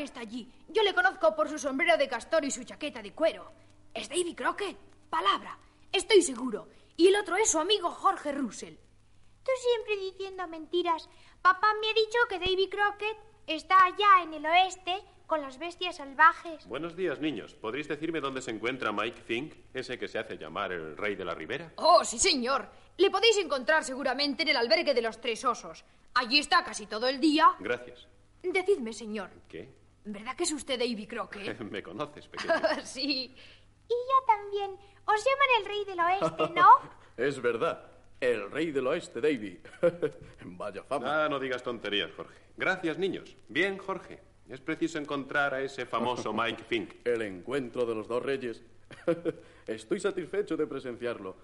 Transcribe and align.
Que 0.00 0.04
está 0.04 0.20
allí. 0.20 0.50
Yo 0.68 0.82
le 0.82 0.94
conozco 0.94 1.36
por 1.36 1.50
su 1.50 1.58
sombrero 1.58 1.98
de 1.98 2.08
castor 2.08 2.42
y 2.46 2.50
su 2.50 2.64
chaqueta 2.64 3.02
de 3.02 3.12
cuero. 3.12 3.52
Es 3.92 4.08
Davy 4.08 4.34
Crockett. 4.34 4.78
Palabra. 5.10 5.58
Estoy 5.92 6.22
seguro. 6.22 6.68
Y 6.96 7.08
el 7.08 7.16
otro 7.16 7.36
es 7.36 7.50
su 7.50 7.58
amigo 7.58 7.90
Jorge 7.90 8.32
Russell. 8.32 8.76
Tú 9.44 9.50
siempre 9.60 9.96
diciendo 10.10 10.48
mentiras. 10.48 11.06
Papá 11.42 11.68
me 11.82 11.90
ha 11.90 11.92
dicho 11.92 12.18
que 12.30 12.38
Davy 12.38 12.70
Crockett 12.70 13.18
está 13.46 13.84
allá 13.84 14.22
en 14.22 14.32
el 14.32 14.46
oeste 14.46 15.02
con 15.26 15.42
las 15.42 15.58
bestias 15.58 15.96
salvajes. 15.96 16.66
Buenos 16.66 16.96
días, 16.96 17.20
niños. 17.20 17.54
¿Podréis 17.54 17.86
decirme 17.86 18.22
dónde 18.22 18.40
se 18.40 18.52
encuentra 18.52 18.92
Mike 18.92 19.20
Fink, 19.20 19.54
ese 19.74 19.98
que 19.98 20.08
se 20.08 20.18
hace 20.18 20.38
llamar 20.38 20.72
el 20.72 20.96
rey 20.96 21.14
de 21.14 21.26
la 21.26 21.34
ribera? 21.34 21.74
Oh, 21.76 22.06
sí, 22.06 22.18
señor. 22.18 22.70
Le 22.96 23.10
podéis 23.10 23.36
encontrar 23.36 23.84
seguramente 23.84 24.44
en 24.44 24.48
el 24.48 24.56
albergue 24.56 24.94
de 24.94 25.02
los 25.02 25.20
tres 25.20 25.44
osos. 25.44 25.84
Allí 26.14 26.38
está 26.38 26.64
casi 26.64 26.86
todo 26.86 27.06
el 27.06 27.20
día. 27.20 27.50
Gracias. 27.58 28.08
Decidme, 28.42 28.94
señor. 28.94 29.28
¿Qué? 29.46 29.79
¿Verdad 30.12 30.36
que 30.36 30.44
es 30.44 30.52
usted 30.52 30.78
Davy 30.78 31.06
Crockett? 31.06 31.58
¿Me 31.70 31.82
conoces, 31.82 32.26
pequeño? 32.28 32.52
sí. 32.84 33.34
Y 33.88 33.92
yo 33.92 34.26
también. 34.26 34.70
Os 35.06 35.24
llaman 35.24 35.48
el 35.58 35.64
rey 35.66 35.84
del 35.84 36.00
oeste, 36.00 36.54
¿no? 36.54 36.68
Es 37.16 37.40
verdad. 37.42 37.84
El 38.20 38.50
rey 38.50 38.70
del 38.70 38.86
oeste, 38.86 39.20
Davy. 39.20 39.60
Vaya 40.44 40.82
fama. 40.84 41.24
Ah, 41.24 41.28
no 41.28 41.38
digas 41.38 41.62
tonterías, 41.62 42.10
Jorge. 42.16 42.34
Gracias, 42.56 42.98
niños. 42.98 43.36
Bien, 43.48 43.76
Jorge. 43.78 44.20
Es 44.48 44.60
preciso 44.60 44.98
encontrar 44.98 45.52
a 45.54 45.60
ese 45.62 45.86
famoso 45.86 46.32
Mike 46.32 46.64
Fink. 46.64 46.94
El 47.04 47.22
encuentro 47.22 47.84
de 47.86 47.94
los 47.94 48.08
dos 48.08 48.22
reyes. 48.22 48.62
Estoy 49.66 50.00
satisfecho 50.00 50.56
de 50.56 50.66
presenciarlo. 50.66 51.36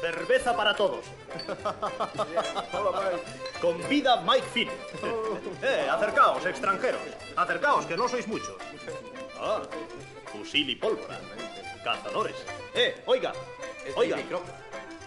Cerveza 0.00 0.56
para 0.56 0.74
todos. 0.76 1.04
Con 3.60 3.88
vida 3.88 4.20
Mike 4.22 4.46
Finn. 4.52 4.70
Eh, 5.62 5.88
acercaos, 5.90 6.46
extranjeros. 6.46 7.00
Acercaos, 7.36 7.86
que 7.86 7.96
no 7.96 8.08
sois 8.08 8.26
muchos. 8.28 8.56
Ah, 9.38 9.62
fusil 10.32 10.70
y 10.70 10.76
pólvora. 10.76 11.18
Cazadores. 11.82 12.36
Eh, 12.74 13.02
oiga. 13.06 13.32
Oiga. 13.96 14.18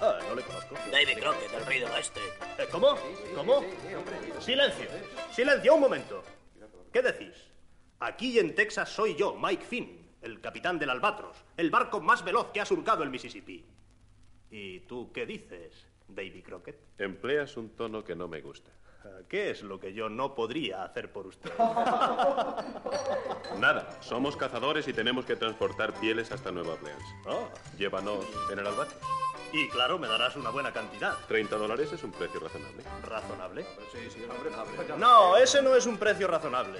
Ah, 0.01 0.19
no 0.27 0.35
le 0.35 0.41
conozco. 0.41 0.75
David 0.91 1.19
Crockett, 1.19 1.53
el 1.53 1.65
rey 1.65 1.79
del 1.79 1.91
oeste. 1.91 2.19
Eh, 2.57 2.67
¿Cómo? 2.69 2.97
¿Cómo? 3.35 3.63
Silencio. 4.39 4.87
Silencio, 5.31 5.75
un 5.75 5.81
momento. 5.81 6.23
¿Qué 6.91 7.01
decís? 7.01 7.52
Aquí 8.03 8.37
en 8.37 8.53
Texas 8.53 8.89
soy 8.89 9.15
yo, 9.15 9.33
Mike 9.41 9.63
Finn, 9.63 10.05
el 10.21 10.41
capitán 10.41 10.77
del 10.77 10.89
Albatros, 10.89 11.37
el 11.55 11.69
barco 11.71 12.01
más 12.01 12.21
veloz 12.25 12.51
que 12.51 12.59
ha 12.59 12.65
surcado 12.65 13.01
el 13.01 13.09
Mississippi. 13.09 13.63
¿Y 14.51 14.81
tú 14.81 15.09
qué 15.13 15.25
dices, 15.25 15.87
Davy 16.09 16.41
Crockett? 16.41 16.77
Empleas 16.97 17.55
un 17.55 17.69
tono 17.69 18.03
que 18.03 18.13
no 18.13 18.27
me 18.27 18.41
gusta. 18.41 18.69
¿Qué 19.29 19.51
es 19.51 19.63
lo 19.63 19.79
que 19.79 19.93
yo 19.93 20.09
no 20.09 20.35
podría 20.35 20.83
hacer 20.83 21.13
por 21.13 21.27
usted? 21.27 21.49
Nada, 23.57 23.97
somos 24.01 24.35
cazadores 24.35 24.85
y 24.89 24.93
tenemos 24.93 25.23
que 25.23 25.37
transportar 25.37 25.93
pieles 25.93 26.29
hasta 26.33 26.51
Nueva 26.51 26.73
Orleans. 26.73 27.03
Oh, 27.25 27.47
Llévanos 27.77 28.25
en 28.51 28.59
el 28.59 28.67
albatros. 28.67 28.99
Y 29.53 29.69
claro, 29.69 29.99
me 29.99 30.07
darás 30.07 30.35
una 30.35 30.49
buena 30.49 30.73
cantidad. 30.73 31.15
30 31.27 31.55
dólares 31.57 31.93
es 31.93 32.03
un 32.03 32.11
precio 32.11 32.39
razonable. 32.39 32.83
¿Razonable? 33.03 33.65
No, 34.97 35.37
ese 35.37 35.61
no 35.61 35.75
es 35.75 35.85
un 35.85 35.97
precio 35.97 36.27
razonable. 36.27 36.79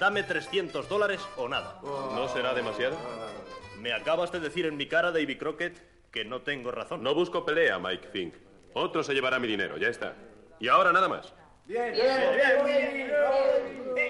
Dame 0.00 0.24
300 0.24 0.88
dólares 0.88 1.20
o 1.36 1.48
nada. 1.48 1.80
¿No 1.82 2.28
será 2.28 2.54
demasiado? 2.54 2.98
Me 3.78 3.92
acabas 3.92 4.32
de 4.32 4.40
decir 4.40 4.66
en 4.66 4.76
mi 4.76 4.88
cara, 4.88 5.12
Davy 5.12 5.38
Crockett, 5.38 5.80
que 6.10 6.24
no 6.24 6.42
tengo 6.42 6.72
razón. 6.72 7.04
No 7.04 7.14
busco 7.14 7.44
pelea, 7.44 7.78
Mike 7.78 8.08
Fink. 8.08 8.34
Otro 8.74 9.04
se 9.04 9.14
llevará 9.14 9.38
mi 9.38 9.46
dinero, 9.46 9.76
ya 9.76 9.88
está. 9.88 10.14
Y 10.58 10.66
ahora 10.66 10.92
nada 10.92 11.08
más. 11.08 11.32
Eh, 11.68 11.92
escucha, 11.94 12.66
eh, 12.66 14.07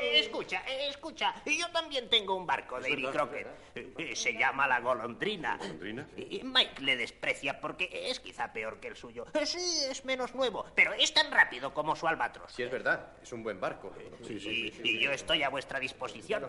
escucha. 0.88 1.34
Yo 1.46 1.70
también 1.72 2.08
tengo 2.08 2.34
un 2.34 2.46
barco, 2.46 2.80
Davy 2.80 3.02
Crockett. 3.04 3.46
Eh, 3.74 4.14
Se 4.14 4.32
llama 4.32 4.66
la 4.66 4.80
golondrina. 4.80 5.56
¿Golondrina? 5.56 6.08
Y 6.16 6.42
Mike 6.44 6.82
le 6.82 6.96
desprecia 6.96 7.60
porque 7.60 7.88
es 8.10 8.20
quizá 8.20 8.52
peor 8.52 8.80
que 8.80 8.88
el 8.88 8.96
suyo. 8.96 9.26
Eh, 9.34 9.46
Sí, 9.46 9.58
es 9.90 10.04
menos 10.04 10.34
nuevo, 10.34 10.66
pero 10.74 10.92
es 10.92 11.12
tan 11.14 11.30
rápido 11.30 11.72
como 11.72 11.96
su 11.96 12.06
albatros. 12.06 12.52
Sí, 12.52 12.62
es 12.62 12.70
verdad. 12.70 13.12
Es 13.22 13.32
un 13.32 13.42
buen 13.42 13.60
barco. 13.60 13.92
Y, 14.28 14.72
y 14.84 15.00
yo 15.00 15.10
estoy 15.12 15.42
a 15.42 15.48
vuestra 15.48 15.78
disposición. 15.80 16.46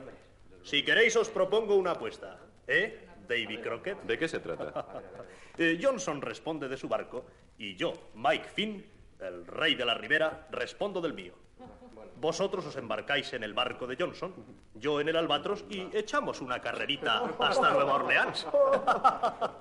Si 0.63 0.84
queréis, 0.84 1.16
os 1.16 1.29
propongo 1.29 1.75
una 1.75 1.91
apuesta. 1.91 2.39
¿Eh, 2.68 3.07
Davy 3.28 3.57
Crockett? 3.59 4.01
¿De 4.03 4.18
qué 4.18 4.28
se 4.28 4.39
trata? 4.39 5.03
Eh, 5.62 5.78
Johnson 5.81 6.22
responde 6.22 6.69
de 6.69 6.78
su 6.78 6.88
barco 6.88 7.25
y 7.57 7.75
yo, 7.75 8.12
Mike 8.13 8.47
Finn, 8.47 8.85
el 9.19 9.46
rey 9.46 9.75
de 9.75 9.85
la 9.85 9.94
ribera, 9.94 10.47
respondo 10.52 11.02
del 11.02 11.13
mío. 11.13 11.34
Vosotros 12.16 12.66
os 12.66 12.75
embarcáis 12.75 13.31
en 13.31 13.44
el 13.44 13.53
barco 13.53 13.88
de 13.88 13.96
Johnson, 13.96 14.34
yo 14.75 15.00
en 15.00 15.07
el 15.07 15.16
albatros 15.16 15.63
y 15.69 15.88
echamos 15.94 16.41
una 16.41 16.59
carrerita 16.59 17.24
hasta 17.40 17.69
Nueva 17.72 17.94
Orleans. 17.96 18.46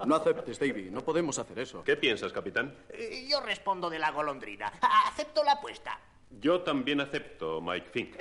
No 0.06 0.16
aceptes, 0.16 0.58
Davy. 0.58 0.90
No 0.90 1.02
podemos 1.02 1.38
hacer 1.38 1.56
eso. 1.60 1.84
¿Qué 1.84 1.96
piensas, 1.96 2.32
capitán? 2.32 2.74
Eh, 2.88 3.28
Yo 3.30 3.40
respondo 3.40 3.88
de 3.88 4.00
la 4.00 4.10
golondrina. 4.10 4.72
Acepto 5.06 5.44
la 5.44 5.52
apuesta. 5.52 6.00
Yo 6.40 6.60
también 6.62 7.00
acepto, 7.00 7.60
Mike 7.60 7.90
Fink. 7.90 8.16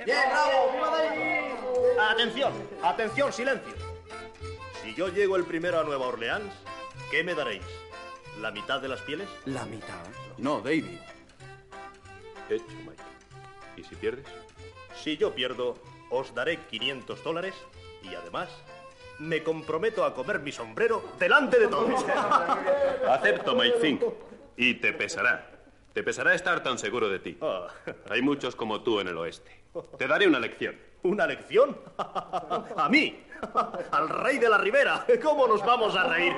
Atención, 1.98 2.52
atención, 2.82 3.32
silencio. 3.32 3.74
Si 4.82 4.94
yo 4.94 5.08
llego 5.08 5.36
el 5.36 5.44
primero 5.44 5.80
a 5.80 5.84
Nueva 5.84 6.06
Orleans, 6.06 6.52
¿qué 7.10 7.22
me 7.24 7.34
daréis? 7.34 7.64
¿La 8.40 8.50
mitad 8.52 8.80
de 8.80 8.88
las 8.88 9.00
pieles? 9.02 9.28
La 9.46 9.64
mitad. 9.66 10.04
No, 10.38 10.60
Davy. 10.60 10.98
Hecho, 12.48 12.64
Mike. 12.86 13.02
¿Y 13.76 13.84
si 13.84 13.94
pierdes? 13.96 14.26
Si 14.94 15.16
yo 15.16 15.34
pierdo, 15.34 15.74
os 16.10 16.34
daré 16.34 16.58
500 16.66 17.22
dólares 17.22 17.54
y 18.02 18.14
además 18.14 18.48
me 19.18 19.42
comprometo 19.42 20.04
a 20.04 20.14
comer 20.14 20.40
mi 20.40 20.52
sombrero 20.52 21.02
delante 21.18 21.58
de 21.58 21.68
todos. 21.68 22.04
Acepto, 23.08 23.54
Mike 23.54 23.78
Fink. 23.80 24.02
Y 24.56 24.74
te 24.74 24.92
pesará. 24.92 25.50
Te 25.92 26.02
pesará 26.02 26.34
estar 26.34 26.62
tan 26.62 26.78
seguro 26.78 27.08
de 27.08 27.18
ti. 27.18 27.38
Ah, 27.40 27.68
Hay 28.10 28.22
muchos 28.22 28.54
como 28.56 28.82
tú 28.82 29.00
en 29.00 29.08
el 29.08 29.16
oeste. 29.18 29.50
Te 29.98 30.06
daré 30.06 30.26
una 30.26 30.38
lección. 30.40 30.76
¿Una 31.02 31.26
lección? 31.26 31.78
¿A 31.98 32.88
mí? 32.90 33.24
¿Al 33.92 34.08
rey 34.08 34.38
de 34.38 34.48
la 34.48 34.58
ribera? 34.58 35.06
¿Cómo 35.22 35.46
nos 35.46 35.64
vamos 35.64 35.94
a 35.96 36.04
reír? 36.04 36.32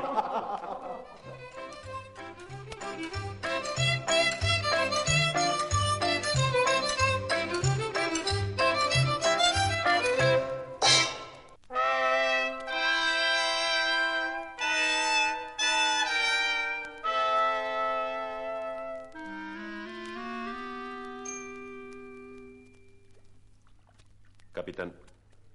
Capitán, 24.60 24.92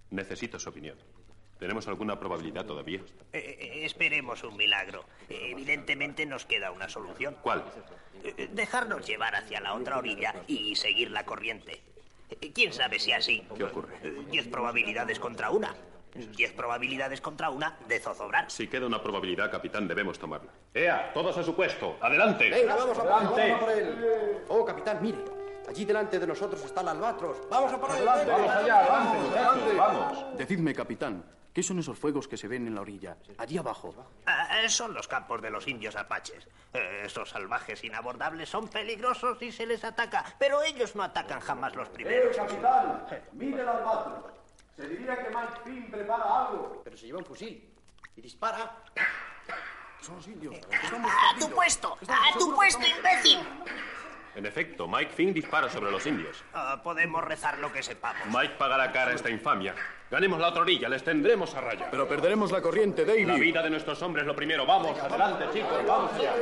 necesito 0.10 0.58
su 0.58 0.68
opinión. 0.70 0.98
¿Tenemos 1.60 1.88
alguna 1.88 2.20
probabilidad 2.20 2.66
todavía? 2.66 3.02
Eh, 3.34 3.38
eh, 3.60 3.86
esperemos 3.86 4.44
un 4.44 4.58
milagro. 4.58 5.06
Evidentemente 5.30 6.26
nos 6.26 6.44
queda 6.48 6.72
una 6.72 6.90
solución. 6.90 7.38
¿Cuál? 7.44 7.64
Eh, 8.24 8.50
Dejarnos 8.52 9.06
llevar 9.06 9.36
hacia 9.36 9.62
la 9.62 9.76
otra 9.76 10.00
orilla 10.00 10.34
y 10.48 10.76
seguir 10.76 11.12
la 11.12 11.24
corriente. 11.24 11.84
¿Quién 12.56 12.74
sabe 12.74 12.98
si 12.98 13.12
así? 13.12 13.44
¿Qué 13.56 13.64
ocurre? 13.66 13.94
Diez 14.32 14.48
probabilidades 14.48 15.20
contra 15.20 15.52
una. 15.52 15.76
Diez 16.36 16.52
probabilidades 16.54 17.22
contra 17.22 17.52
una 17.52 17.78
de 17.88 18.00
zozobrar. 18.00 18.50
Si 18.50 18.68
queda 18.68 18.88
una 18.88 19.04
probabilidad, 19.04 19.52
capitán, 19.52 19.88
debemos 19.88 20.18
tomarla. 20.18 20.50
¡Ea! 20.74 21.12
¡Todos 21.14 21.38
a 21.38 21.44
su 21.44 21.56
puesto! 21.56 22.00
¡Adelante! 22.02 22.50
Venga, 22.50 22.76
vamos 22.76 22.98
a 22.98 23.04
por 23.04 23.40
él, 23.40 23.52
vamos 23.52 23.62
a 23.62 23.66
por 23.66 23.72
él. 23.72 24.38
Oh, 24.48 24.66
capitán, 24.66 24.98
mire. 25.00 25.45
Allí 25.68 25.86
delante 25.86 26.20
de 26.20 26.28
nosotros 26.28 26.64
está 26.64 26.82
el 26.82 26.90
albatros. 26.90 27.38
Vamos 27.50 27.74
a 27.74 27.80
por 27.80 27.90
él. 27.92 27.98
venga. 27.98 28.26
Vamos 28.26 28.50
allá, 28.52 28.80
adelante, 28.80 29.18
muchachos, 29.20 29.78
vamos. 29.78 30.38
Decidme, 30.38 30.74
capitán, 30.76 31.26
¿qué 31.54 31.64
son 31.64 31.80
esos 31.80 31.98
fuegos 31.98 32.28
que 32.28 32.38
se 32.38 32.48
ven 32.48 32.68
en 32.68 32.76
la 32.76 32.82
orilla? 32.82 33.18
Allí 33.38 33.58
abajo. 33.58 33.94
Ah, 34.26 34.62
eh, 34.64 34.70
son 34.70 34.94
los 34.94 35.08
campos 35.08 35.42
de 35.42 35.50
los 35.50 35.68
indios 35.68 35.96
apaches. 35.96 36.48
Eh, 36.74 37.04
esos 37.06 37.30
salvajes 37.30 37.84
inabordables 37.84 38.48
son 38.50 38.68
peligrosos 38.68 39.42
y 39.42 39.52
se 39.52 39.66
les 39.66 39.84
ataca, 39.84 40.24
pero 40.38 40.62
ellos 40.62 40.96
no 40.96 41.04
atacan 41.04 41.40
jamás 41.40 41.76
los 41.76 41.90
primeros. 41.90 42.36
capitán, 42.36 43.06
mire 43.34 43.62
el 43.62 43.68
albatros. 43.68 44.34
Se 44.76 44.88
diría 44.88 45.16
que 45.24 45.30
Mike 45.30 45.60
Finn 45.64 45.90
prepara 45.90 46.24
algo. 46.48 46.82
Pero 46.84 46.98
se 46.98 47.06
lleva 47.08 47.20
un 47.20 47.26
fusil 47.26 47.74
y 48.18 48.22
dispara. 48.22 48.76
Son 50.02 50.18
los 50.18 50.28
indios. 50.28 50.54
¡A 50.72 51.40
tu 51.40 51.50
puesto! 51.50 51.98
¡A 52.08 52.38
tu 52.38 52.54
puesto, 52.54 52.86
imbécil! 52.86 53.40
En 54.36 54.46
efecto, 54.46 54.88
Mike 54.88 55.12
Finn 55.14 55.34
dispara 55.34 55.70
sobre 55.70 55.92
los 55.92 56.06
indios. 56.06 56.44
Ah, 56.54 56.82
podemos 56.84 57.24
rezar 57.24 57.58
lo 57.60 57.72
que 57.72 57.82
sepamos. 57.82 58.22
Mike 58.28 58.56
pagará 58.58 58.92
cara 58.92 59.12
a 59.12 59.16
esta 59.16 59.30
infamia. 59.30 59.74
Ganemos 60.12 60.40
la 60.40 60.50
otra 60.50 60.62
orilla, 60.62 60.90
les 60.90 61.04
tendremos 61.04 61.56
a 61.56 61.62
raya. 61.62 61.88
Pero 61.90 62.08
perderemos 62.08 62.52
la 62.52 62.62
corriente, 62.62 63.06
La 63.06 63.14
David. 63.14 63.42
vida 63.42 63.64
de 63.64 63.70
nuestros 63.70 64.02
hombres 64.02 64.26
lo 64.26 64.36
primero. 64.36 64.66
Vamos, 64.66 65.00
adelante, 65.00 65.46
chicos, 65.54 65.86
vamos 65.88 66.12
allá. 66.14 66.34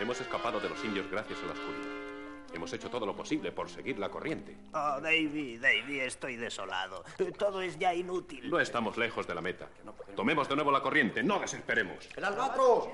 Hemos 0.00 0.20
escapado 0.20 0.58
de 0.58 0.68
los 0.68 0.84
indios 0.84 1.08
gracias 1.10 1.38
a 1.42 1.46
la 1.46 1.52
oscuridad. 1.52 2.09
Hemos 2.52 2.72
hecho 2.72 2.90
todo 2.90 3.06
lo 3.06 3.14
posible 3.14 3.52
por 3.52 3.68
seguir 3.68 3.98
la 3.98 4.08
corriente. 4.08 4.56
Oh, 4.72 5.00
Davy, 5.00 5.58
Davy, 5.58 6.00
estoy 6.00 6.36
desolado. 6.36 7.04
Todo 7.38 7.62
es 7.62 7.78
ya 7.78 7.94
inútil. 7.94 8.50
No 8.50 8.58
estamos 8.60 8.96
lejos 8.96 9.26
de 9.26 9.34
la 9.34 9.40
meta. 9.40 9.68
Tomemos 10.16 10.48
de 10.48 10.56
nuevo 10.56 10.70
la 10.70 10.80
corriente, 10.80 11.22
no 11.22 11.38
desesperemos. 11.38 12.08
¡El 12.16 12.24
albatros! 12.24 12.88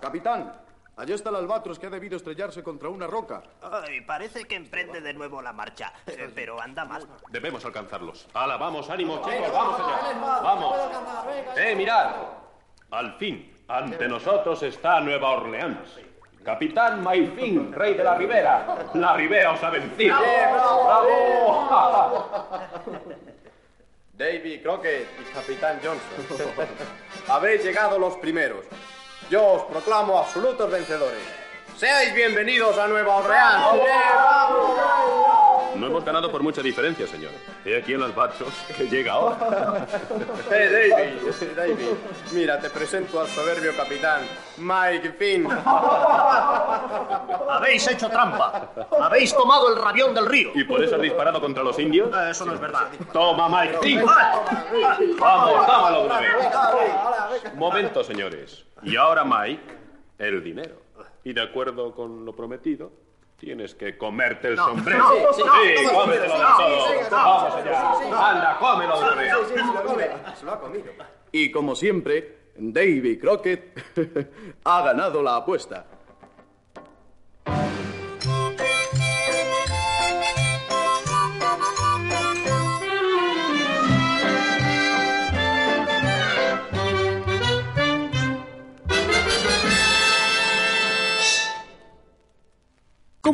Capitán, 0.00 0.54
allá 0.96 1.14
está 1.14 1.30
el 1.30 1.36
albatros 1.36 1.78
que 1.78 1.86
ha 1.86 1.90
debido 1.90 2.16
estrellarse 2.16 2.62
contra 2.62 2.88
una 2.88 3.06
roca. 3.06 3.42
Ay, 3.62 4.02
parece 4.02 4.44
que 4.44 4.56
emprende 4.56 5.00
de 5.00 5.14
nuevo 5.14 5.40
la 5.40 5.52
marcha, 5.52 5.92
eh, 6.06 6.30
pero 6.34 6.60
anda 6.60 6.84
mal. 6.84 7.08
Debemos 7.30 7.64
alcanzarlos. 7.64 8.28
¡Hala, 8.34 8.56
vamos, 8.58 8.88
ánimo, 8.90 9.22
chicos! 9.22 9.52
¡Vamos 9.52 9.80
allá! 9.80 10.18
¡Vamos! 10.20 10.76
¡Eh, 11.56 11.74
mirad! 11.74 12.16
Al 12.90 13.14
fin, 13.18 13.52
ante 13.66 14.08
nosotros 14.08 14.62
está 14.62 15.00
Nueva 15.00 15.30
Orleans. 15.30 15.98
Capitán 16.48 17.02
Maifín, 17.02 17.70
rey 17.74 17.92
de 17.92 18.02
la 18.02 18.14
Ribera. 18.14 18.88
La 18.94 19.12
Ribera 19.12 19.52
os 19.52 19.62
ha 19.62 19.68
vencido. 19.68 20.16
¡Bravo! 20.16 21.68
Davy 24.14 24.58
Crockett 24.62 25.08
y 25.20 25.24
Capitán 25.34 25.78
Johnson. 25.84 26.24
Habéis 27.28 27.62
llegado 27.62 27.98
los 27.98 28.16
primeros. 28.16 28.64
Yo 29.28 29.46
os 29.46 29.64
proclamo 29.64 30.18
absolutos 30.18 30.70
vencedores. 30.70 31.20
Seáis 31.76 32.14
bienvenidos 32.14 32.78
a 32.78 32.88
Nueva 32.88 33.16
Orleans. 33.16 33.66
No 35.78 35.86
hemos 35.86 36.04
ganado 36.04 36.30
por 36.30 36.42
mucha 36.42 36.60
diferencia, 36.60 37.06
señor. 37.06 37.30
He 37.64 37.76
aquí 37.78 37.92
el 37.92 38.02
albatros 38.02 38.52
que 38.76 38.88
llega 38.88 39.12
ahora. 39.12 39.86
Eh, 40.50 40.88
Davy, 40.90 41.54
Davy, 41.54 41.74
mira, 42.32 42.58
te 42.58 42.70
presento 42.70 43.20
al 43.20 43.28
soberbio 43.28 43.76
capitán, 43.76 44.22
Mike 44.56 45.12
Finn. 45.12 45.46
Habéis 47.48 47.86
hecho 47.88 48.08
trampa. 48.08 48.72
Habéis 49.00 49.34
tomado 49.34 49.68
el 49.74 49.80
rabión 49.80 50.14
del 50.14 50.26
río. 50.26 50.50
¿Y 50.54 50.64
por 50.64 50.82
eso 50.82 50.96
has 50.96 51.02
disparado 51.02 51.40
contra 51.40 51.62
los 51.62 51.78
indios? 51.78 52.10
Eso 52.30 52.46
no 52.46 52.54
es 52.54 52.60
verdad. 52.60 52.88
Toma, 53.12 53.48
Mike 53.48 53.78
Finn. 53.82 54.02
Vamos, 55.18 55.66
dámalo 55.66 56.00
de 56.00 56.06
una 56.06 56.20
vez. 56.20 56.34
Momento, 57.54 58.02
señores. 58.02 58.64
Y 58.82 58.96
ahora, 58.96 59.24
Mike, 59.24 59.62
el 60.18 60.42
dinero. 60.42 60.80
Y 61.24 61.32
de 61.34 61.42
acuerdo 61.42 61.94
con 61.94 62.24
lo 62.24 62.34
prometido, 62.34 62.90
tienes 63.38 63.74
que 63.74 63.96
comerte 63.96 64.48
el 64.48 64.56
sombrero. 64.56 65.04
no, 65.04 65.32
sí, 65.32 65.42
no, 65.42 65.92
no, 65.92 65.98
cómetelo 65.98 66.34
de 66.34 66.42
no, 66.42 66.56
todo. 66.56 66.86
sí, 66.88 66.94
sí, 66.98 67.08
Vamos 67.10 67.54
allá. 67.54 68.30
Anda, 68.30 68.58
cómelo 68.58 68.98
de 68.98 69.04
una 69.04 69.14
vez. 69.14 70.38
Se 70.38 70.44
lo 70.44 70.52
ha 70.52 70.60
comido. 70.60 70.92
Y 71.32 71.50
como 71.50 71.74
siempre, 71.76 72.38
Davy 72.56 73.18
Crockett 73.18 74.30
ha 74.64 74.82
ganado 74.82 75.22
la 75.22 75.36
apuesta. 75.36 75.86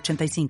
906985. 0.00 0.48